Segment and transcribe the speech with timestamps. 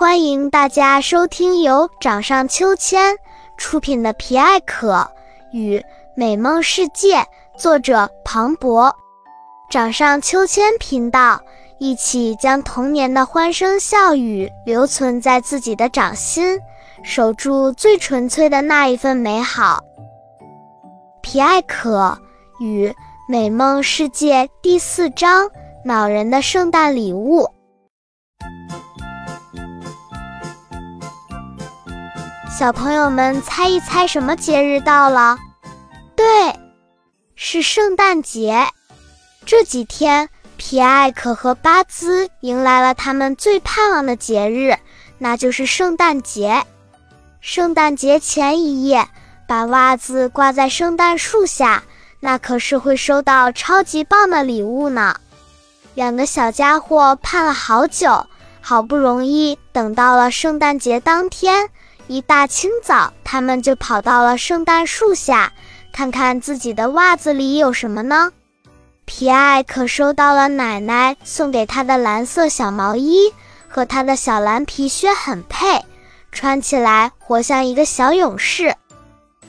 [0.00, 3.18] 欢迎大家收听由掌上秋千
[3.58, 5.06] 出品的《皮艾可
[5.52, 5.84] 与
[6.16, 7.18] 美梦世界》，
[7.58, 8.96] 作者庞博。
[9.70, 11.38] 掌上秋千频道，
[11.78, 16.58] 一起将童年的欢声笑语留存在自己的掌心，
[17.02, 19.84] 守住最纯粹的那一份美好。
[21.20, 22.18] 皮艾可
[22.58, 22.90] 与
[23.28, 25.46] 美梦世界第四章：
[25.84, 27.46] 恼人的圣诞礼物。
[32.60, 35.38] 小朋友们，猜一猜什么节日到了？
[36.14, 36.26] 对，
[37.34, 38.66] 是圣诞节。
[39.46, 40.28] 这几天，
[40.58, 44.76] 皮埃克和巴兹迎来了他们最盼望的节日，
[45.16, 46.62] 那就是圣诞节。
[47.40, 49.08] 圣诞节前一夜，
[49.48, 51.82] 把袜子挂在圣诞树下，
[52.20, 55.16] 那可是会收到超级棒的礼物呢。
[55.94, 58.26] 两个小家伙盼了好久，
[58.60, 61.70] 好不容易等到了圣诞节当天。
[62.10, 65.52] 一大清早，他们就跑到了圣诞树下，
[65.92, 68.32] 看看自己的袜子里有什么呢？
[69.04, 73.32] 皮埃可收到了奶奶送给他的蓝色小毛衣，
[73.68, 75.84] 和他的小蓝皮靴很配，
[76.32, 78.74] 穿起来活像一个小勇士。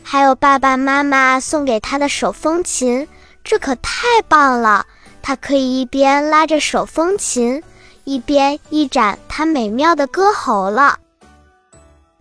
[0.04, 3.08] 还有爸爸妈妈送给他的手风琴，
[3.44, 4.86] 这可太棒了！
[5.24, 7.64] 他可以一边拉着手风琴，
[8.04, 11.00] 一边一展他美妙的歌喉了。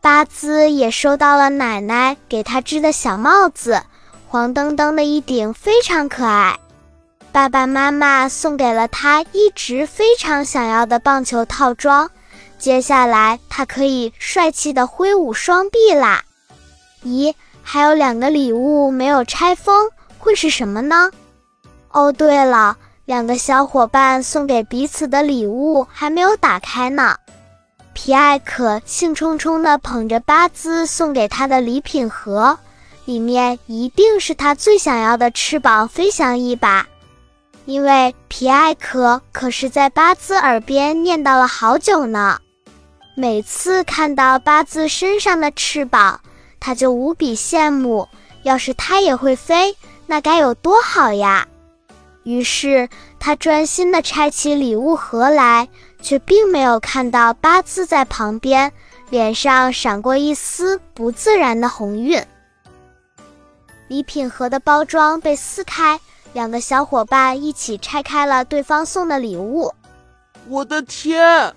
[0.03, 3.83] 巴兹也收到了奶奶给他织的小帽子，
[4.29, 6.59] 黄澄澄的一顶，非常可爱。
[7.33, 12.11] 爸爸妈妈送给了他一直非常想要的棒球套装，
[12.59, 16.25] 接下来他可以帅气的挥舞双臂啦。
[17.05, 21.11] 咦，还有两个礼物没有拆封，会是什么呢？
[21.91, 27.17] 哦，对了，两个小伙伴送给彼此的礼物还没有打开呢。
[27.93, 32.59] 皮艾可兴冲冲地捧着巴兹送给他的礼品盒，
[33.05, 36.87] 里面一定是他最想要的翅膀飞翔一把？
[37.67, 42.39] 因为皮艾可可是在巴兹耳边念叨了好久呢。
[43.15, 46.21] 每次看到巴兹身上的翅膀，
[46.59, 48.09] 他就无比羡慕。
[48.43, 49.77] 要是他也会飞，
[50.07, 51.47] 那该有多好呀！
[52.23, 52.89] 于是
[53.19, 55.69] 他专心地拆起礼物盒来。
[56.03, 58.73] 却并没有看到八字在旁边，
[59.11, 62.25] 脸上闪过一丝不自然的红晕。
[63.89, 65.99] 礼品盒的包装被撕开，
[66.33, 69.75] 两个小伙伴一起拆开了对方送的礼物。
[70.49, 71.55] 我的天，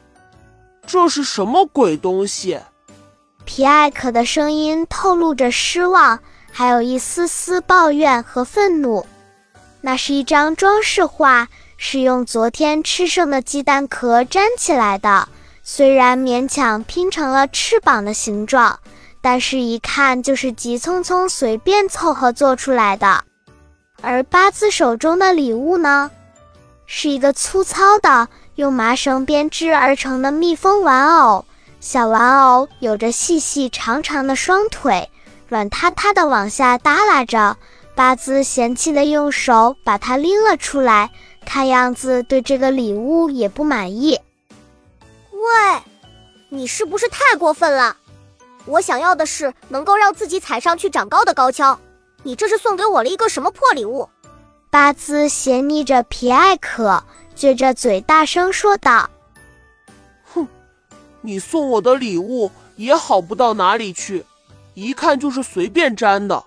[0.86, 2.60] 这是什么鬼东西？
[3.46, 6.20] 皮艾可的声音透露着失望，
[6.52, 9.06] 还有一丝丝抱怨和愤怒。
[9.82, 11.48] 那是一张装饰画。
[11.86, 15.28] 是用昨天吃剩的鸡蛋壳粘起来的，
[15.64, 18.80] 虽然勉强拼成了翅膀的形状，
[19.20, 23.26] 但是一看就是急匆匆随便凑合做出来的。
[24.02, 26.10] 而八字手中的礼物呢，
[26.86, 31.44] 是一个粗糙的用麻绳编织而成的蜜蜂玩偶。
[31.82, 35.10] 小玩偶有着细细长长的双腿，
[35.50, 37.58] 软塌塌的往下耷拉着。
[37.94, 41.12] 八字嫌弃的用手把它拎了出来。
[41.44, 44.20] 看样子对这个礼物也不满意。
[45.32, 45.82] 喂，
[46.50, 47.96] 你是不是太过分了？
[48.66, 51.78] 我想要的是能够让自己踩上去长高的高跷，
[52.24, 54.10] 你这是送给我了一个什么破礼物？
[54.70, 57.04] 巴兹斜睨着皮艾可，
[57.36, 59.10] 撅着嘴大声说道
[60.34, 60.48] ：“哼，
[61.22, 64.26] 你送我的礼物也好不到哪里去，
[64.74, 66.44] 一看就是随便粘的，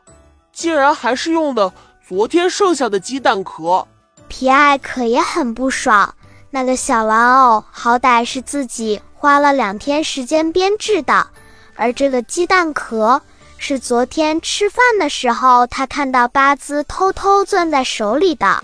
[0.53, 1.73] 竟然还是用的
[2.09, 3.87] 昨天剩下的鸡蛋壳。”
[4.28, 6.14] 皮艾可也很不爽，
[6.50, 11.26] 那个小玩偶好歹是自己花了两天时间编制的，
[11.75, 13.22] 而这个鸡蛋壳
[13.59, 18.62] 是昨天吃饭的时候他看到巴兹偷偷攥在手里的。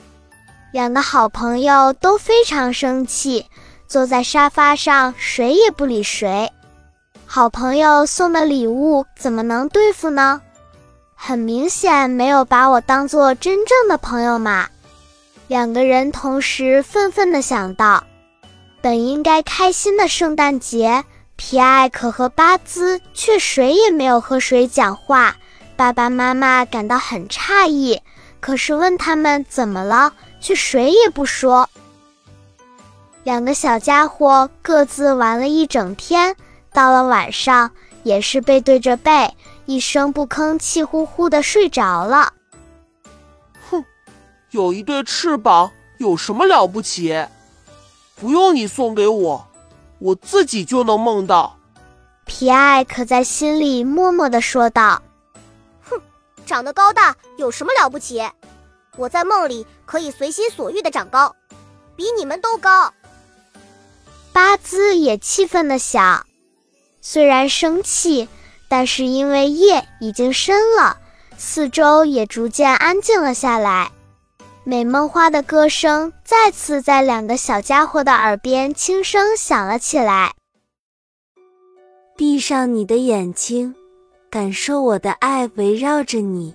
[0.72, 3.46] 两个好朋友都非常生气，
[3.86, 6.50] 坐在沙发上谁也不理谁。
[7.26, 10.41] 好朋友送的礼物怎么能对付呢？
[11.15, 14.68] 很明显没有把我当做真正的朋友嘛。
[15.53, 18.04] 两个人同时愤愤地想到：
[18.81, 21.04] 本应该开心的圣诞节，
[21.37, 25.37] 皮埃克和巴兹却谁也没有和谁讲话。
[25.77, 28.01] 爸爸妈妈感到很诧异，
[28.41, 31.69] 可是问他们怎么了，却谁也不说。
[33.22, 36.34] 两个小家伙各自玩了一整天，
[36.72, 37.71] 到了晚上
[38.04, 39.31] 也是背对着背，
[39.66, 42.33] 一声不吭，气呼呼地睡着了。
[44.53, 47.27] 有一对翅膀有什么了不起？
[48.15, 49.49] 不用你送给我，
[49.99, 51.59] 我自己就能梦到。
[52.27, 55.03] 皮埃可在心里默默地说道
[55.83, 55.99] ：“哼，
[56.45, 58.22] 长得高大有什么了不起？
[58.99, 61.34] 我在梦里可以随心所欲的长高，
[61.97, 62.93] 比你们都高。”
[64.34, 66.27] 巴兹也气愤地想：
[67.01, 68.28] 虽然生气，
[68.69, 70.99] 但是因为夜已经深了，
[71.39, 73.91] 四周也逐渐安静了下来。
[74.64, 80.34] 美梦花的歌声再次在两个小家伙的耳边轻声响了起来。
[82.16, 83.74] 闭上你的眼睛，
[84.30, 86.54] 感受我的爱围绕着你，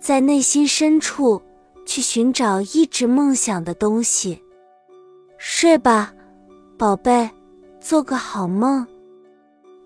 [0.00, 1.42] 在内心深处
[1.84, 4.42] 去寻找一直梦想的东西。
[5.36, 6.14] 睡吧，
[6.78, 7.28] 宝贝，
[7.78, 8.86] 做个好梦。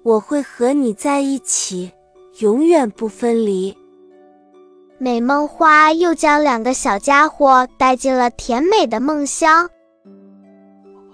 [0.04, 1.90] 我会和你在一起，
[2.38, 3.76] 永远不分离。
[4.98, 9.68] 美梦花又将两个小家伙带进了甜美的梦乡。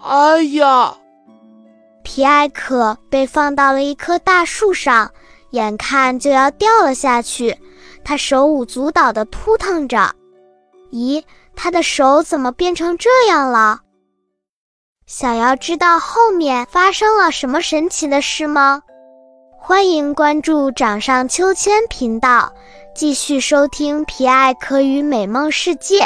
[0.02, 0.96] 哎呀！
[2.05, 5.11] 皮埃克被放到了一棵大树上，
[5.50, 7.56] 眼看就要掉了下去，
[8.05, 10.14] 他手舞足蹈地扑腾着。
[10.90, 11.23] 咦，
[11.55, 13.81] 他的手怎么变成这样了？
[15.06, 18.82] 想要知道后面发生了什么神奇的事吗？
[19.58, 22.52] 欢迎关注掌上秋千频道。
[22.94, 26.00] 继续收听《皮埃克与美梦世界》。